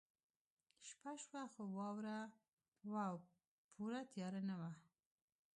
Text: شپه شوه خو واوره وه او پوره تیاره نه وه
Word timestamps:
شپه 0.87 1.11
شوه 1.23 1.43
خو 1.53 1.63
واوره 1.77 2.19
وه 2.91 3.03
او 3.09 3.15
پوره 3.73 4.01
تیاره 4.11 4.41
نه 4.49 4.55
وه 4.59 4.71